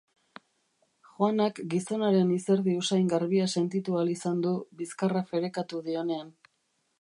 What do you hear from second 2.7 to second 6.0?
usain garbia sentitu ahal izan du bizkarra ferekatu